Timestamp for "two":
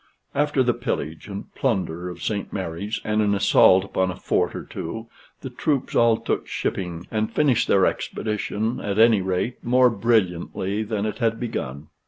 4.63-5.09